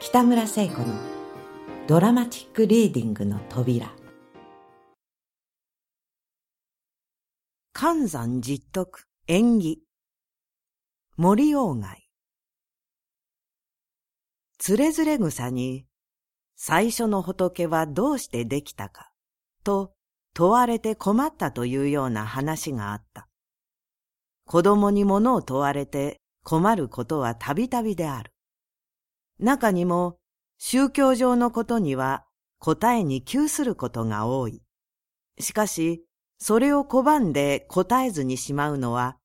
[0.00, 0.86] 北村聖子の
[1.86, 3.90] ドラマティックリーディングの扉
[7.72, 9.82] 関山実徳縁起
[11.16, 11.96] 森鴎外
[14.58, 15.86] つれづれ草に
[16.56, 19.10] 最初の仏はどうしてできたか
[19.64, 19.92] と
[20.34, 23.28] 問われて困ったというような話があった。
[24.46, 28.33] 子供に物を問われて困ることはたびたびである。
[29.38, 30.18] 中にも
[30.58, 32.24] 宗教上のことには
[32.58, 34.62] 答えに窮することが多い。
[35.38, 36.04] しかし、
[36.38, 39.18] それを拒んで答えずにしまうのは、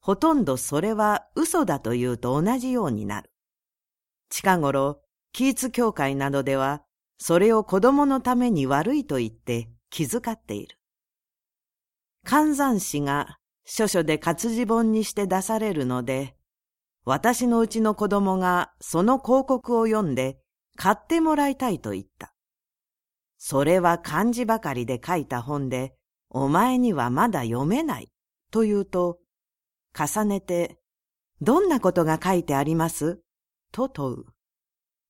[0.00, 3.30] ほとんどそれは嘘だというと同じようになる。
[4.28, 5.00] 近頃、
[5.32, 6.82] キーツ教会などでは、
[7.18, 10.78] それを子供のために悪いと言って気遣っている。
[12.24, 16.36] 観山師が書書で活字本にして出されるので、
[17.04, 20.38] 私のうちの子供がその広告を読んで
[20.76, 22.32] 買ってもらいたいと言った。
[23.38, 25.94] それは漢字ばかりで書いた本で、
[26.30, 28.08] お前にはまだ読めない。
[28.52, 29.18] と言うと、
[29.98, 30.78] 重ねて、
[31.40, 33.20] どんなことが書いてあります？
[33.72, 34.24] と問う。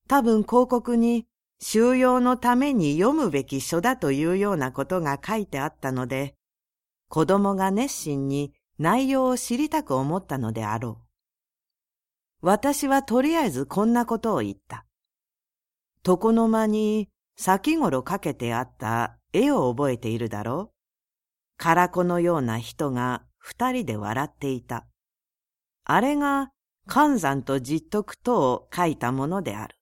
[0.07, 1.27] 多分広告に
[1.61, 6.35] 収容のために読むべき書だというようなことが書いてあったので、
[7.07, 11.02] 子供が熱心に内容を知りたく思ったのであろう。
[12.45, 14.85] 私はとりあえずこんなことを言った。
[16.05, 20.73] 床の間に先頃かけてあった絵を覚えているだろう
[21.55, 24.85] 空子のような人が二人で笑っていた。
[25.85, 26.49] あれが
[26.85, 29.77] 関山と実徳とを書いたものである。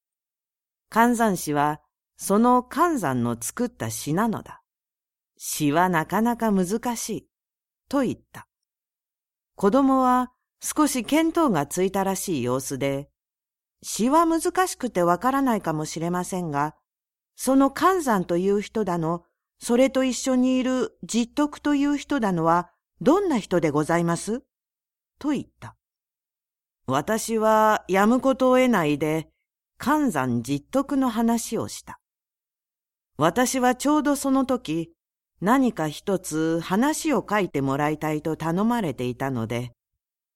[0.92, 1.81] 関山詩は
[2.16, 4.62] その関山の作った詩なのだ。
[5.36, 7.28] 詩はなかなか難しい。
[7.90, 8.48] と言った。
[9.56, 10.31] 子供は
[10.64, 13.09] 少し見当がついたらしい様子で、
[13.84, 16.76] 詩は難しくてわからないかもしれませんが、
[17.36, 19.24] その関山という人だの、
[19.59, 22.69] それと一緒にいる実徳という人だのは、
[23.02, 24.44] どんな人でございます？
[25.18, 25.75] と言った。
[26.86, 29.30] 私はやむことを得ないで、
[29.80, 32.00] 関山実徳の話をした。
[33.18, 34.94] 私はちょうどその時、
[35.41, 39.72] 何か一つ話を書いてもらいたいと頼まれていたので、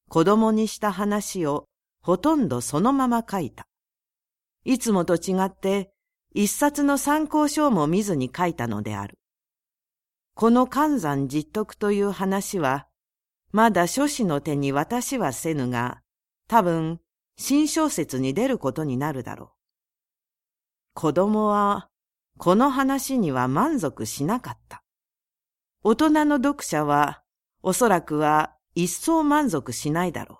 [0.08, 1.66] 子供にした話を
[2.02, 3.66] ほとんどそのまま書いた。
[4.64, 5.90] いつもと違って
[6.34, 9.18] 一冊の参考書も見ずに書いたのである。
[10.34, 12.88] この関山実徳という話は、
[13.52, 16.02] まだ書士の手に私はせぬが、
[16.46, 17.00] 多分、
[17.38, 19.48] 新小説に出ることになるだろう。
[20.92, 21.88] 子供は、
[22.36, 24.82] この話には満足しなかった。
[25.82, 27.22] 大人の読者は、
[27.62, 30.38] おそらくは一層満足しないだろう。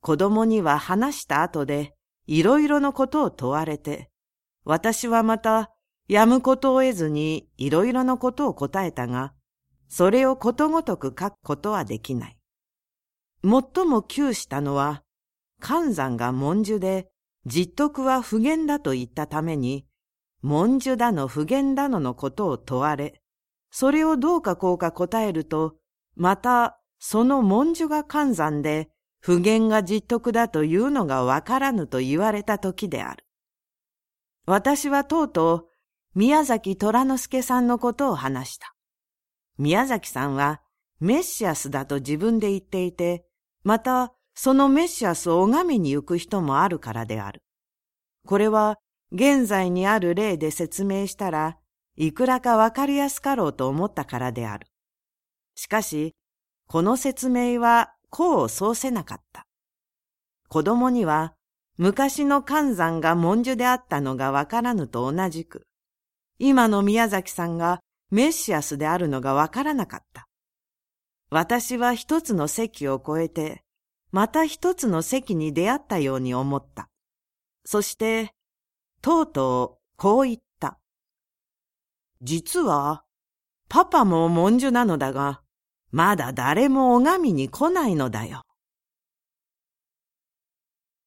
[0.00, 1.92] 子供には話した後で
[2.26, 4.10] いろいろのことを問われて、
[4.64, 5.72] 私はまた
[6.08, 9.34] やむことを得ずにいろいろのことを答えたが、
[9.88, 12.38] それをことごとく書くことはできない。
[13.42, 15.02] 最も窮したのは、
[15.58, 17.10] 関山が文殊で
[17.44, 19.84] 実徳は不言だと言ったために、
[20.42, 23.20] 文殊だの不言だののことを問われ、
[23.72, 25.74] それをどうかこうか答えると、
[26.14, 28.90] またその文殊が関山で、
[29.20, 33.24] 不言が実徳だというのがわからぬと言われた時である。
[34.46, 35.66] 私はとうとう
[36.14, 38.74] 宮崎虎之助さんのことを話した。
[39.58, 40.60] 宮崎さんは
[41.00, 43.24] メッシアスだと自分で言っていて、
[43.64, 47.42] またそのメッシアスを拝みに行く人もあるからである。
[48.26, 48.78] これは
[49.12, 51.58] 現在にある例で説明したら
[51.96, 54.66] いくらかわかりやすかろうと思ったからである。
[55.54, 56.14] しかし、
[56.72, 59.44] この説明は功を奏せなかった。
[60.48, 61.34] 子供には
[61.78, 65.66] 昔の関山が文殊であったのがわからぬと同じく、
[66.38, 67.80] 今の宮崎さんが
[68.12, 70.28] メッシアスであるのがわからなかった。
[71.28, 73.64] 私は一つの席を越えて、
[74.12, 76.88] また一つの席に出会ったように思った。
[77.64, 78.32] そして、
[79.02, 80.78] とうとうこう言った。
[82.22, 83.02] 実は、
[83.68, 85.42] パパも文殊なのだが、
[85.90, 88.42] まだ誰も拝みに来ないのだよ。